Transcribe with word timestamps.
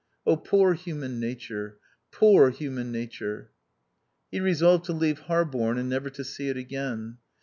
Oh, 0.25 0.35
poor 0.35 0.73
human 0.73 1.19
nature,— 1.19 1.77
poor 2.11 2.49
human 2.49 2.91
nature!" 2.91 3.51
He 4.31 4.39
resolved 4.39 4.85
to 4.85 4.93
leave 4.93 5.19
Harborne 5.19 5.77
and 5.77 5.89
never 5.89 6.09
to 6.09 6.23
see 6.23 6.49
it 6.49 6.57
again. 6.57 7.19